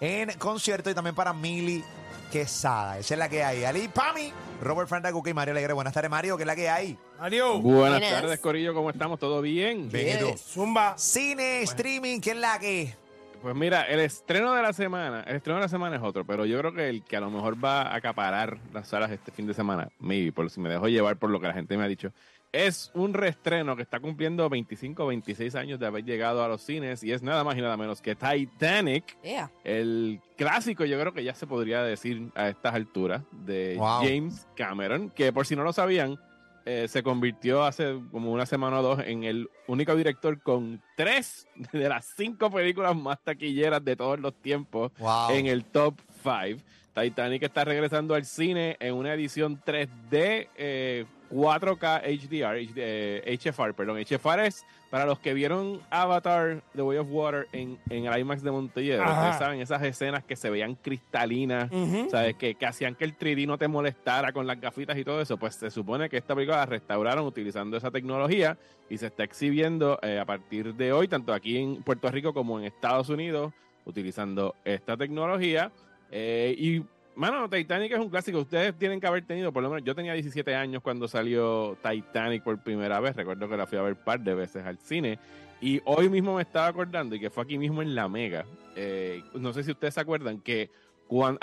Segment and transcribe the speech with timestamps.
[0.00, 1.84] en concierto y también para Mili
[2.30, 2.98] Quesada.
[2.98, 3.64] Esa es la que hay.
[3.64, 5.72] Ali Pami, Robert Frandacuca y Mario Alegre.
[5.72, 6.36] Buenas tardes, Mario.
[6.36, 6.96] ¿Qué es la que hay?
[7.18, 8.20] Mario, Buenas Buenas.
[8.22, 9.18] tardes, Corillo, ¿cómo estamos?
[9.18, 9.90] ¿Todo bien?
[9.90, 10.38] Bien.
[10.38, 10.96] Zumba.
[10.96, 12.94] Cine, streaming, ¿qué es la que?
[13.42, 16.44] Pues mira, el estreno de la semana, el estreno de la semana es otro, pero
[16.44, 19.46] yo creo que el que a lo mejor va a acaparar las salas este fin
[19.46, 21.88] de semana, maybe, por si me dejo llevar por lo que la gente me ha
[21.88, 22.12] dicho,
[22.52, 26.62] es un reestreno que está cumpliendo 25 o 26 años de haber llegado a los
[26.62, 29.50] cines y es nada más y nada menos que Titanic, Yeah.
[29.64, 34.02] el clásico, yo creo que ya se podría decir a estas alturas, de Wow.
[34.02, 36.18] James Cameron, que por si no lo sabían,
[36.66, 41.46] eh, se convirtió hace como una semana o dos en el único director con tres
[41.72, 45.30] de las cinco películas más taquilleras de todos los tiempos Wow.
[45.30, 46.62] en el top 5.
[46.94, 53.72] Titanic está regresando al cine en una edición 3D, eh, 4K HDR, HD, eh, HFR,
[53.74, 53.98] perdón.
[53.98, 58.42] HFR es para los que vieron Avatar, The Way of Water en, en el IMAX
[58.42, 59.04] de Montelledro.
[59.04, 61.70] Ustedes saben, esas escenas que se veían cristalinas.
[62.10, 62.34] ¿sabes?
[62.34, 65.36] Que, que hacían que el 3D no te molestara con las gafitas y todo eso.
[65.36, 70.00] Pues se supone que esta película la restauraron utilizando esa tecnología y se está exhibiendo
[70.02, 73.52] eh, a partir de hoy, tanto aquí en Puerto Rico como en Estados Unidos,
[73.84, 75.70] utilizando esta tecnología.
[76.10, 76.82] Eh, y,
[77.14, 78.40] mano, Titanic es un clásico.
[78.40, 82.42] Ustedes tienen que haber tenido, por lo menos, yo tenía 17 años cuando salió Titanic
[82.42, 83.16] por primera vez.
[83.16, 85.18] Recuerdo que la fui a ver un par de veces al cine.
[85.60, 88.44] Y hoy mismo me estaba acordando, y que fue aquí mismo en La Mega.
[88.76, 90.70] eh, no sé si ustedes se acuerdan que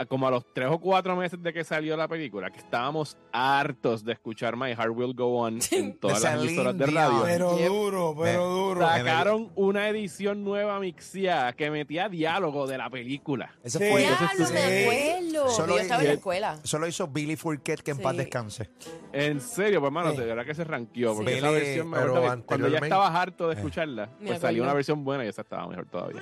[0.08, 4.04] como a los tres o cuatro meses de que salió la película, que estábamos hartos
[4.06, 7.22] de escuchar My Heart Will Go On en todas las emisoras de radio.
[7.26, 8.82] Pero duro, pero Me- duro.
[8.88, 13.52] Sacaron una edición nueva mixeada que metía diálogo de la película.
[13.64, 13.92] Ese Sí.
[13.92, 14.08] fue.
[14.38, 15.50] Tú- me.
[15.50, 16.60] Solo yo estaba en la escuela.
[16.64, 18.70] Eso lo hizo Billy Fourquet, que en paz descanse.
[19.12, 20.18] En serio, pues hermano, Sí.
[20.18, 21.14] de verdad que se ranqueó.
[21.16, 21.38] Porque Sí.
[21.40, 23.58] esa versión me pero acuerdo que cuando ya anteriormente- estaba harto de Eh.
[23.58, 26.22] escucharla, pues salió una versión buena y esa estaba mejor todavía.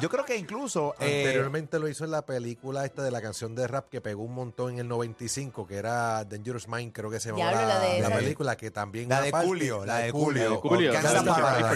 [0.00, 0.94] Yo creo que incluso.
[1.00, 4.22] eh, Anteriormente lo hizo en la película esta de la canción de rap que pegó
[4.22, 8.16] un montón en el 95, que era Dangerous Mind, creo que se llamaba la, la
[8.16, 10.60] película, que también La de parte- Julio, la de Julio.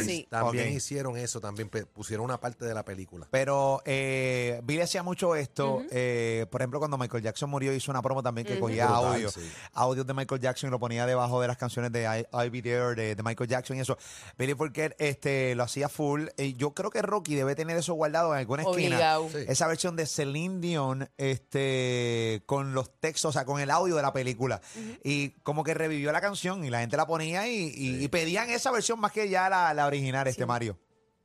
[0.05, 0.27] Sí.
[0.31, 3.27] También hicieron eso, también pusieron una parte de la película.
[3.31, 5.83] Pero eh, Billy hacía mucho esto.
[5.91, 9.31] Eh, por ejemplo, cuando Michael Jackson murió, hizo una promo también que cogía Brutal, audio.
[9.31, 9.41] sí.
[9.73, 12.63] Audios de Michael Jackson y lo ponía debajo de las canciones de I, I'll Be
[12.63, 13.97] There, de, de Michael Jackson y eso.
[14.39, 16.27] Billy Fourquet este, lo hacía full.
[16.37, 18.97] Y yo creo que Rocky debe tener eso guardado en alguna esquina.
[19.19, 19.29] Obligado.
[19.49, 24.03] Esa versión de Celine Dion este, con los textos, o sea, con el audio de
[24.03, 24.61] la película.
[25.03, 28.51] Y como que revivió la canción y la gente la ponía y, y- y pedían
[28.51, 30.47] esa versión más que ya la, la original, este.
[30.47, 30.79] Mario.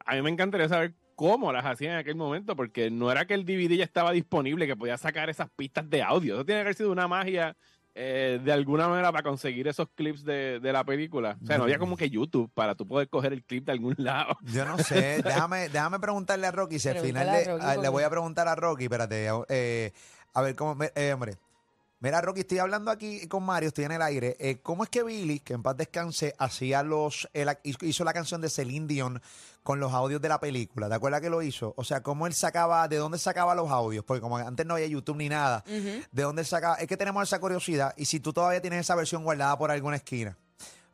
[0.05, 3.33] A mí me encantaría saber cómo las hacían en aquel momento, porque no era que
[3.33, 6.35] el DVD ya estaba disponible, que podía sacar esas pistas de audio.
[6.35, 7.55] Eso tiene que haber sido una magia
[7.95, 11.37] eh, de alguna manera para conseguir esos clips de, de la película.
[11.41, 13.95] O sea, no había como que YouTube para tú poder coger el clip de algún
[13.97, 14.37] lado.
[14.43, 17.51] Yo no sé, déjame, déjame preguntarle a Rocky si al final le,
[17.85, 19.91] a voy a preguntar a Rocky, espérate, eh,
[20.33, 21.37] a ver cómo, eh, hombre.
[22.01, 24.37] Mira, Rocky, estoy hablando aquí con Mario, estoy en el aire.
[24.39, 27.27] Eh, ¿Cómo es que Billy, que en paz descanse, hacía los,
[27.81, 29.21] hizo la canción de Celine Dion
[29.63, 30.87] con los audios de la película?
[30.87, 31.73] ¿Te acuerdas que lo hizo?
[31.75, 34.05] O sea, ¿cómo él sacaba, de dónde sacaba los audios?
[34.05, 35.61] Porque como antes no había YouTube ni nada.
[35.65, 36.75] ¿de dónde sacaba?
[36.75, 39.97] Es que tenemos esa curiosidad y si tú todavía tienes esa versión guardada por alguna
[39.97, 40.37] esquina.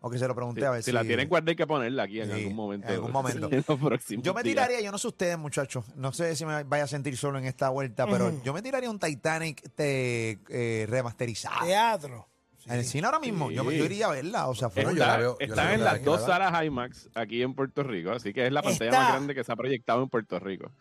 [0.07, 2.03] O que se lo pregunté Si, a ver si la tienen guardada hay que ponerla
[2.03, 2.87] aquí en Sí, algún momento.
[2.89, 3.49] en algún momento.
[3.51, 4.53] En Yo me días.
[4.53, 7.45] tiraría, yo no sé ustedes, muchachos, no sé si me vaya a sentir solo en
[7.45, 11.65] esta vuelta, pero yo me tiraría un Titanic te, eh, remasterizado.
[11.65, 12.27] Teatro.
[12.67, 13.77] En el cine ahora mismo, yo, Sí.
[13.77, 15.79] yo iría a verla, o sea, fuera yo Está, la veo- yo la veo en
[15.79, 18.99] cada las dos salas IMAX aquí en Puerto Rico, así que es la pantalla Está.
[19.01, 20.71] más grande que se ha proyectado en Puerto Rico.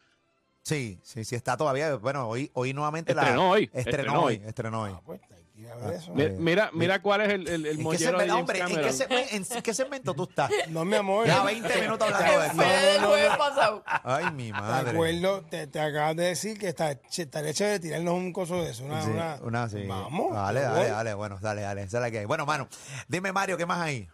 [0.64, 1.94] Sí, sí, sí, está todavía.
[1.96, 3.22] Bueno, hoy, hoy nuevamente la.
[3.22, 4.42] Estrenó hoy, Estrenó, estrenó hoy, hoy.
[4.48, 4.92] estrenó hoy.
[4.94, 6.14] Ah, pues hay que ir a ver eso.
[6.14, 8.58] Mi- Mira, mira cuál es el, el, el ¿En qué, mollero de segmento, James hombre,
[8.60, 8.92] ¿en qué, Cameron.
[8.94, 10.50] segmento, en qué segmento tú estás?
[10.70, 11.26] No, mi amor.
[11.26, 13.84] Ya 20 minutos hablando de pasado.
[13.86, 14.90] Ay, mi Te madre.
[14.92, 18.70] acuerdo, te, te acabas de decir que está, che- estaría chévere tirarnos un coso de
[18.70, 18.84] eso.
[18.86, 19.84] Una, Sí, una, una, sí.
[19.86, 20.32] Vamos.
[20.34, 21.12] Dale, dale, dale.
[21.12, 21.82] Bueno, dale, dale.
[21.82, 22.24] Esa es la que hay.
[22.24, 22.68] Bueno, mano,
[23.06, 24.08] dime, Mario, ¿qué más hay?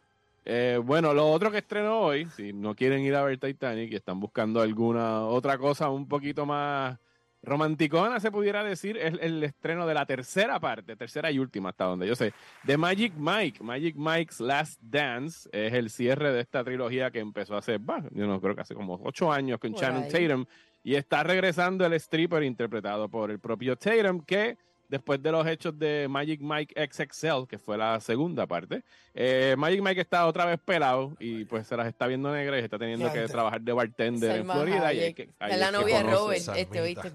[0.44, 3.96] Eh, bueno, lo otro que estrenó hoy, si no quieren ir a ver Titanic y
[3.96, 6.98] están buscando alguna otra cosa un poquito más
[7.42, 11.84] romanticona, se pudiera decir, es el estreno de la tercera parte, tercera y última, hasta
[11.84, 12.32] donde yo sé,
[12.64, 13.62] de Magic Mike.
[13.62, 18.26] Magic Mike's Last Dance es el cierre de esta trilogía que empezó hace, bah, yo
[18.26, 20.28] no creo que hace como ocho años con Por Channing ahí.
[20.28, 20.44] Tatum.
[20.82, 24.56] Y está regresando el stripper interpretado por el propio Tatum, que
[24.90, 28.82] después de los hechos de Magic Mike XXL, que fue la segunda parte,
[29.14, 32.64] eh, Magic Mike está otra vez pelado y pues se las está viendo negras y
[32.64, 34.92] está teniendo que trabajar de bartender Salma en Florida.
[34.92, 35.18] Y Hayek.
[35.18, 37.12] es que, ahí Es la novia de Robert, este, ¿viste?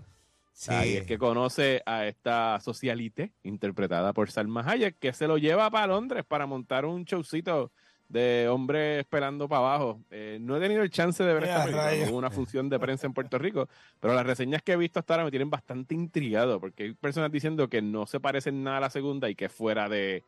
[0.69, 5.69] Ahí es que conoce a esta socialite interpretada por Salma Hayek, que se lo lleva
[5.69, 7.73] para Londres para montar un showcito
[8.09, 9.99] de hombres esperando para abajo.
[10.11, 13.07] Eh, no he tenido el chance de ver esta película, hubo una función de prensa
[13.07, 13.67] en Puerto Rico,
[13.99, 17.31] pero las reseñas que he visto hasta ahora me tienen bastante intrigado, porque hay personas
[17.31, 20.23] diciendo que no se parecen nada a la segunda y que fuera de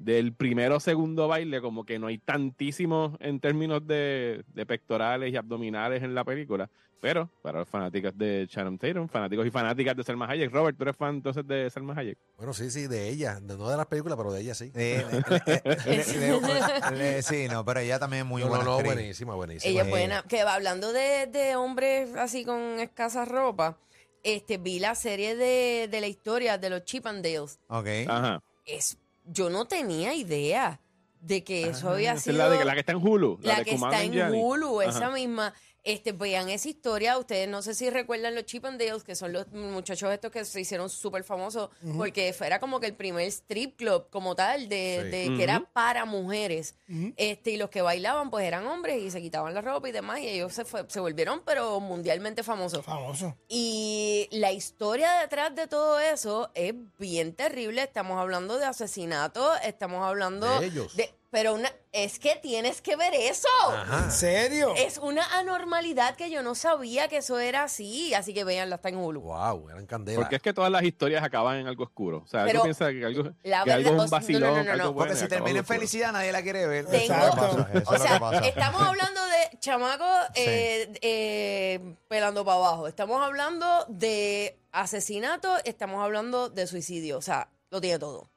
[0.00, 5.32] del primero o segundo baile, como que no hay tantísimo en términos de, de pectorales
[5.32, 6.68] y abdominales en la película.
[7.02, 10.82] Pero para los fanáticos de Shannon Tatum, fanáticos y fanáticas de Selma Hayek, Robert, ¿tú
[10.84, 12.18] eres fan entonces de Selma Hayek?
[12.36, 13.40] Bueno, sí, sí, de ella.
[13.40, 14.70] de- No de las películas, pero de ella sí.
[14.74, 15.02] Eh,
[15.46, 18.64] le- le- le- le- sí, no, pero ella también es muy no, buena.
[18.64, 19.70] no, no, buenísima, buenísima.
[19.70, 19.90] Ella es Sí.
[19.90, 20.22] buena.
[20.28, 23.78] Que va hablando de, de hombres así con escasa ropa,
[24.22, 27.58] este, vi la serie de, de la historia de los Chippendales.
[27.68, 27.86] Ok.
[28.08, 28.42] Ajá.
[28.66, 28.98] Es,
[29.32, 30.80] yo no tenía idea
[31.20, 33.38] de que eso Ah, había sido la, de, la que está en Hulu.
[33.42, 34.38] La, que está en Nanjiani.
[34.42, 35.54] Hulu, esa misma.
[35.82, 39.32] Este, vean esa historia, ustedes no sé si recuerdan los Chip and Dales, que son
[39.32, 43.76] los muchachos estos que se hicieron súper famosos, porque era como que el primer strip
[43.76, 45.10] club como tal, de, Sí.
[45.30, 46.74] de que era para mujeres.
[47.16, 50.20] este Y los que bailaban pues eran hombres y se quitaban la ropa y demás,
[50.20, 52.84] y ellos se, fue- se volvieron pero mundialmente famosos.
[52.84, 53.36] Famoso.
[53.48, 57.82] Y la historia detrás de todo eso es bien terrible.
[57.82, 60.94] Estamos hablando de asesinato, estamos hablando De ellos.
[60.96, 63.48] de- pero una, es que tienes que ver eso.
[63.68, 64.04] Ajá.
[64.04, 64.74] ¿En serio?
[64.76, 68.14] Es una anormalidad que yo no sabía que eso era así.
[68.14, 69.20] Así que veanla, está en Hulu.
[69.22, 70.20] Wow, eran candelas.
[70.22, 72.22] Porque es que todas las historias acaban en algo oscuro.
[72.24, 74.56] O sea, Pero tú piensas que algo, la que algo verdad- es un vacilón, no,
[74.56, 74.92] no, no, algo no.
[74.92, 76.86] bueno Porque si termina en felicidad, nadie la quiere ver.
[76.86, 78.38] Tengo- Eso es lo que pasa, eso es O sea, pasa.
[78.46, 82.86] estamos hablando de chamacos eh, eh, pelando para abajo.
[82.86, 87.18] Estamos hablando de asesinato, estamos hablando de suicidio.
[87.18, 88.30] O sea, lo tiene todo.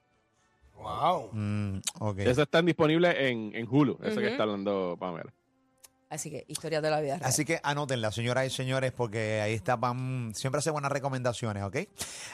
[0.75, 1.29] Wow.
[1.31, 2.19] Mm, ok.
[2.19, 4.27] Eso está disponible en, en Hulu, eso que Ujú.
[4.27, 5.33] está hablando Pamela.
[6.13, 7.27] Así que, historia de la vida real.
[7.29, 11.77] Así que anótenla, señoras y señores, porque ahí está, van, siempre hace buenas recomendaciones, ¿ok?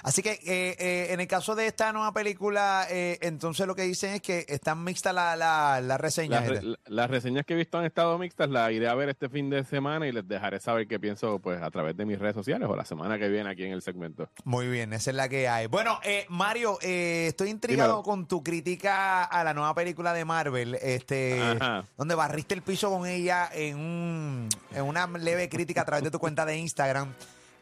[0.03, 3.83] Así que eh, eh, en el caso de esta nueva película, eh, entonces lo que
[3.83, 6.43] dicen es que están mixtas las la, la reseñas.
[6.87, 9.49] Las, re- reseñas que he visto han estado mixtas, las iré a ver este fin
[9.49, 12.67] de semana y les dejaré saber qué pienso pues a través de mis redes sociales
[12.69, 14.29] o la semana que viene aquí en el segmento.
[14.43, 15.67] Muy bien, esa es la que hay.
[15.67, 18.03] Bueno, eh, Mario, eh, estoy intrigado Dímelo.
[18.03, 21.85] con tu crítica a la nueva película de Marvel, este, Ajá.
[21.97, 26.11] donde barriste el piso con ella en, un, en una leve crítica a través de
[26.11, 27.13] tu cuenta de Instagram.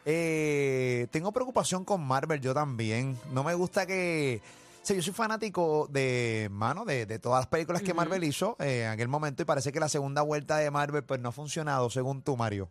[0.04, 3.18] Eh, tengo preocupación con Marvel, yo también.
[3.32, 4.40] No me gusta que...
[4.82, 7.92] o sea, yo soy fanático de, mano, de, de todas las películas que.
[7.92, 11.20] Marvel hizo eh, en aquel momento y parece que la segunda vuelta de Marvel pues
[11.20, 12.70] no ha funcionado, según tú, Mario.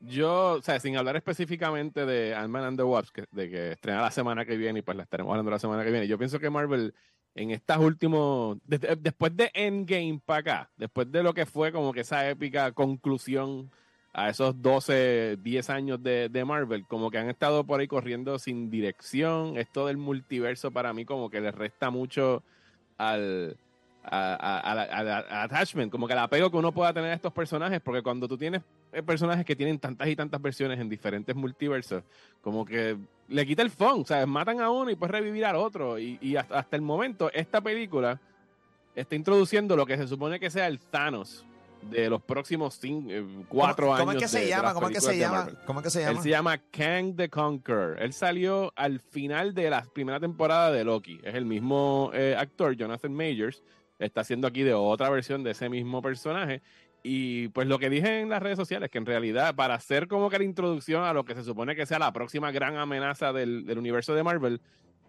[0.00, 4.00] Yo, o sea, sin hablar específicamente de Ant-Man and the Wasp, que, de que estrena
[4.00, 6.40] la semana que viene y pues la estaremos hablando la semana que viene, yo pienso
[6.40, 6.94] que Marvel
[7.34, 11.92] en estas últimos, desde- después de Endgame para acá, después de lo que fue como
[11.92, 13.70] que esa épica conclusión
[14.12, 18.38] a esos 12, 10 años de, de Marvel, como que han estado por ahí corriendo
[18.40, 22.42] sin dirección, esto del multiverso para mí como que le resta mucho
[22.98, 23.56] al,
[24.02, 28.02] a- a- attachment, como que el apego que uno pueda tener a estos personajes, porque
[28.02, 28.62] cuando tú tienes
[28.92, 32.02] eh, personajes que tienen tantas y tantas versiones en diferentes multiversos,
[32.40, 32.96] como que
[33.28, 36.18] le quita el fun, o sea, matan a uno y puedes revivir al otro, y,
[36.20, 38.18] y hasta, hasta el momento esta película
[38.94, 41.44] está introduciendo lo que se supone que sea el Thanos
[41.82, 44.00] de los próximos cinco, eh, cuatro ¿Cómo, años.
[44.06, 44.74] ¿Cómo es que se de llama?
[44.74, 45.36] ¿Cómo es que se llama?
[45.38, 45.58] Marvel.
[45.66, 46.22] ¿Cómo es que se Él llama?
[46.22, 48.02] se llama Kang the Conqueror.
[48.02, 51.20] Él salió al final de la primera temporada de Loki.
[51.22, 53.62] Es el mismo eh, actor, Jonathan Majors.
[54.00, 56.62] Está haciendo aquí de otra versión de ese mismo personaje.
[57.02, 60.28] Y pues lo que dije en las redes sociales, que en realidad para hacer como
[60.28, 63.64] que la introducción a lo que se supone que sea la próxima gran amenaza del,
[63.64, 64.60] del universo de Marvel,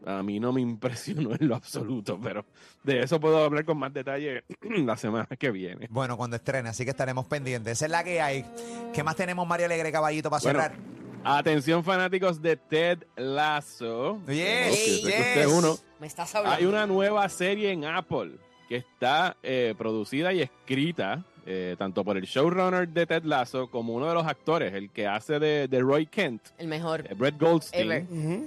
[0.06, 2.46] a mí no me impresionó en lo absoluto, pero
[2.84, 5.88] de eso puedo hablar con más detalle la semana que viene.
[5.90, 7.74] Bueno, cuando estrene, así que estaremos pendientes.
[7.74, 8.46] Esa es la que hay.
[8.94, 10.80] ¿Qué más tenemos, Mario Alegre Caballito, para Bueno, cerrar?
[11.24, 14.20] Atención fanáticos de Ted Lasso.
[14.26, 15.48] Yes, yes.
[15.48, 15.78] uno.
[16.00, 16.58] Me estás hablando.
[16.58, 18.40] Hay una nueva serie en Apple
[18.72, 23.94] que está eh, producida y escrita eh, tanto por el showrunner de Ted Lasso como
[23.94, 27.06] uno de los actores, el que hace de, de Roy Kent, El mejor.
[27.10, 28.44] eh, Brett Goldstein, Ever.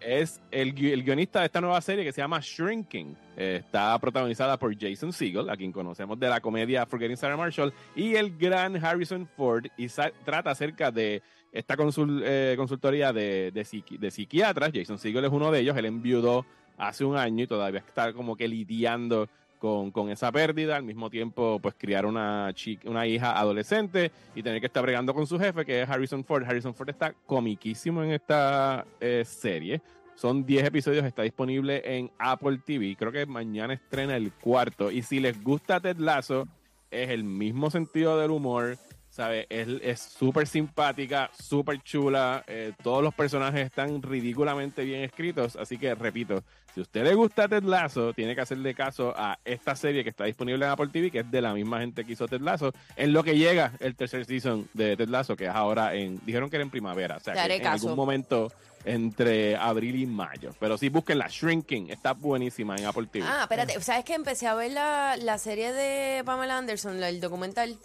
[0.00, 3.16] Es el, el guionista de esta nueva serie que se llama Shrinking.
[3.36, 7.72] Eh, está protagonizada por Jason Segel, a quien conocemos de la comedia Forgetting Sarah Marshall,
[7.96, 9.88] y el gran Harrison Ford, y
[10.24, 14.70] trata acerca de esta consul- eh, consultoría de, de, psiqui- de psiquiatras.
[14.72, 18.36] Jason Segel es uno de ellos, él enviudó hace un año y todavía está como
[18.36, 19.28] que lidiando
[19.92, 24.60] con, esa pérdida, al mismo tiempo pues criar una, chica, una hija adolescente y tener
[24.60, 26.44] que estar bregando con su jefe, que es Harrison Ford.
[26.44, 29.80] Harrison Ford está comiquísimo en esta eh, serie.
[30.16, 32.94] Son 10 episodios, está disponible en Apple TV.
[32.96, 34.90] Creo que mañana estrena el cuarto.
[34.90, 36.46] Y si les gusta Ted Lasso,
[36.90, 38.76] es el mismo sentido del humor.
[39.14, 39.46] ¿Sabe?
[39.48, 42.42] Él es súper simpática, súper chula.
[42.48, 45.54] eh, todos los personajes están ridículamente bien escritos.
[45.54, 46.42] Así que, repito,
[46.74, 50.10] si a usted le gusta Ted Lasso, tiene que hacerle caso a esta serie que
[50.10, 52.72] está disponible en Apple TV, que es de la misma gente que hizo Ted Lasso.
[52.96, 56.20] En lo que llega el tercer season de Ted Lasso, que es ahora en.
[56.26, 57.18] Dijeron que era en primavera.
[57.18, 57.86] O sea, que en caso.
[57.86, 58.50] algún momento
[58.84, 60.50] entre abril y mayo.
[60.58, 61.90] Pero sí, busquen la Shrinking.
[61.90, 63.24] Está buenísima en Apple TV.
[63.26, 67.20] Ah, espérate, ¿sabes que Empecé a ver la, la serie de Pamela Anderson, la- el
[67.20, 67.76] documental.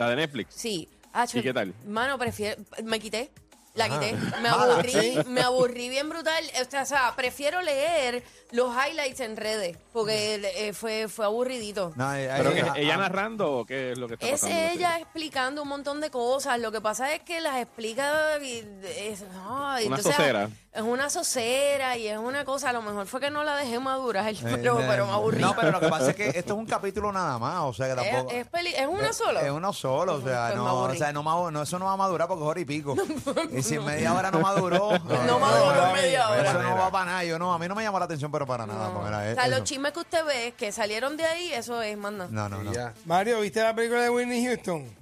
[0.00, 0.54] La de Netflix.
[0.54, 0.88] Sí.
[1.12, 1.74] Ah, ¿Y qué tal?
[1.86, 2.56] Mano, prefiero.
[2.84, 3.30] Me quité.
[3.74, 4.12] La quité.
[4.42, 4.92] Me Ah, aburrí.
[4.92, 5.18] ¿sí?
[5.26, 6.42] Me aburrí bien brutal.
[6.66, 9.76] O sea, o sea, prefiero leer los highlights en redes.
[9.92, 11.92] Porque eh, fue, fue aburridito.
[11.96, 14.26] No, eh, ¿Pero eh, que ah, ella ah, narrando o qué es lo que está
[14.26, 14.56] Es pasando?
[14.56, 16.58] la ella explicando un montón de cosas.
[16.58, 18.38] Lo que pasa es que las explica.
[18.42, 18.64] y
[18.96, 20.48] es, ay, Una entonces.
[20.72, 22.70] Es una socera y es una cosa.
[22.70, 25.40] A lo mejor fue que no la dejé madurar, pero, eh, pero me aburrí.
[25.40, 27.86] No, pero lo que pasa es que esto es un capítulo nada más, o sea
[27.86, 28.32] que es, tampoco.
[28.32, 29.40] es, peli- es una sola.
[29.42, 31.92] Es uno solo, o sea, Pues me no, o sea no, no, eso no va
[31.94, 32.94] a madurar porque es hora y pico.
[33.52, 34.96] y si en media hora no maduró,
[35.26, 36.50] No maduró en media hora.
[36.50, 37.24] Eso no va para nada.
[37.24, 38.90] Yo no, a mí no me llamó la atención, pero para nada.
[38.90, 39.08] No.
[39.08, 39.50] era o sea, eso.
[39.50, 42.28] los chismes que usted ve que salieron de ahí, eso es, manda.
[42.30, 42.70] No, no, no.
[43.06, 44.99] Mario, ¿viste la película de Whitney Houston?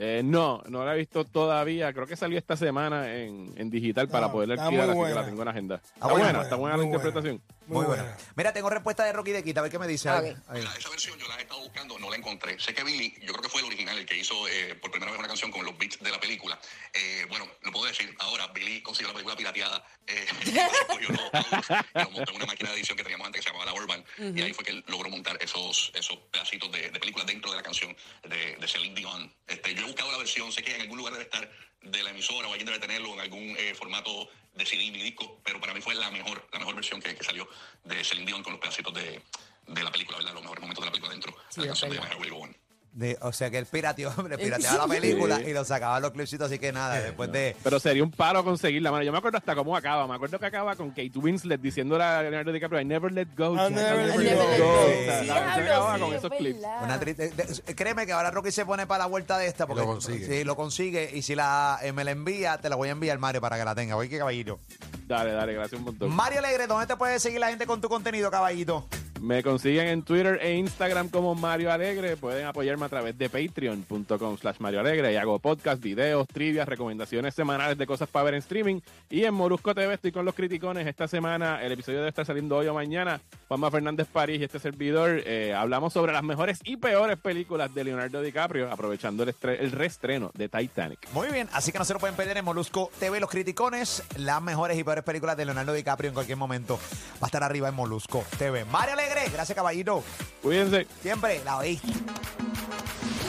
[0.00, 1.92] Eh, no, no la he visto todavía.
[1.92, 4.98] Creo que salió esta semana en, en digital para No, poderla está alquilar, muy así
[4.98, 5.20] que buena.
[5.20, 5.74] la tengo en agenda.
[5.82, 7.08] Está buena, buena, está buena la muy buena.
[7.08, 7.42] interpretación.
[7.66, 8.16] Muy buena.
[8.36, 10.08] Mira, tengo respuesta de Rocky de Quita, a ver qué me dice.
[10.08, 10.38] A ver, Ok.
[10.50, 10.60] ahí.
[10.60, 12.58] Mira, esa versión yo la he estado buscando, no la encontré.
[12.60, 15.10] Sé que Billy, yo creo que fue el original, el que hizo eh, por primera
[15.10, 16.58] vez una canción con los beats de la película.
[16.94, 19.84] Eh, bueno, lo puedo decir, ahora Billy consiguió la película pirateada.
[20.06, 20.26] Eh,
[20.88, 23.48] cogió los audios y lo montó en una máquina de edición que teníamos antes que
[23.50, 24.04] se llamaba la Urban.
[24.34, 27.56] Y ahí fue que él logró montar esos, esos pedacitos de, de película dentro de
[27.58, 27.96] la canción
[28.28, 29.32] de, de Celine Dion.
[29.46, 31.50] Este, yo he buscado la versión, sé que en algún lugar debe estar
[31.82, 35.40] de la emisora o alguien debe tenerlo en algún eh, formato de CD mi disco,
[35.44, 37.48] pero para mí fue la mejor, la mejor versión que, que salió
[37.84, 39.22] de Celine Dion con los pedacitos de,
[39.66, 40.34] de la película, ¿verdad?
[40.34, 43.48] Los mejores momentos de la película dentro Sí, de la canción de De- o sea
[43.50, 45.44] que el pirateó, le pirateaba la película Sí.
[45.48, 47.54] y lo sacaba los clipsitos, así que nada, después de.
[47.62, 49.04] Pero sería un paro conseguirla, mano.
[49.04, 50.06] Yo me acuerdo hasta cómo acaba.
[50.08, 53.54] Me acuerdo que acaba con Kate Winslet diciéndole a Leonardo DiCaprio, I never let go.
[53.54, 54.64] I never let go.
[54.64, 54.86] go".
[54.88, 54.92] Sí.
[54.92, 56.58] O sea, Sí, acababa con es esos clips.
[56.82, 59.86] Una de- créeme que ahora Rocky se pone para la vuelta de esta porque lo
[59.86, 60.26] consigue.
[60.26, 63.18] Sí, lo consigue y si la eh, me la envía, te la voy a enviar
[63.18, 63.96] Mario para que la tenga.
[63.96, 64.58] Oye, qué caballito.
[65.06, 66.10] Dale, dale, gracias un montón.
[66.14, 68.86] Mario Alegre, ¿dónde te puede seguir la gente con tu contenido, caballito?
[69.20, 72.16] Me consiguen en Twitter e Instagram como Mario Alegre.
[72.16, 75.12] Pueden apoyarme a través de patreon.com slash Mario Alegre.
[75.12, 78.80] Y hago podcast, videos, trivias, recomendaciones semanales de cosas para ver en streaming.
[79.10, 80.86] Y en Morusco TV estoy con los criticones.
[80.86, 83.20] Esta semana el episodio debe estar saliendo hoy o mañana.
[83.48, 85.22] Juanma Fernández París y este servidor.
[85.24, 89.72] eh, hablamos sobre las mejores y peores películas de Leonardo DiCaprio, aprovechando el, estre- el
[89.72, 91.08] reestreno de Titanic.
[91.12, 94.40] Muy bien, así que no se lo pueden perder en Molusco TV Los Criticones, las
[94.42, 96.78] mejores y peores películas de Leonardo DiCaprio en cualquier momento.
[97.14, 98.64] Va a estar arriba en Molusco TV.
[98.66, 99.30] Mario alegre.
[99.32, 100.02] Gracias, caballito.
[100.42, 100.86] Cuídense.
[101.02, 101.88] Siempre la oíste.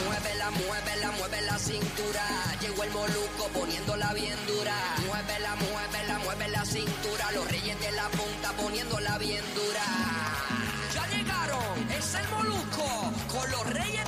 [0.06, 2.24] Muévela, muévela, mueve la cintura.
[2.62, 4.76] Llegó el moluco poniéndola bien dura.
[5.08, 7.32] Muévela, muévela, mueve la cintura.
[7.34, 9.86] Los reyes de la punta poniéndola bien dura.
[10.94, 12.86] Ya llegaron, es el moluco
[13.32, 13.99] con los reyes.